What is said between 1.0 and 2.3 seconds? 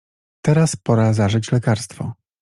zażyć lekarstwo!